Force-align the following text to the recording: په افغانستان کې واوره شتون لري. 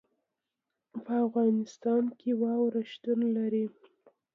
په 1.05 1.13
افغانستان 1.27 2.03
کې 2.19 2.31
واوره 2.41 2.81
شتون 2.91 3.19
لري. 3.37 3.65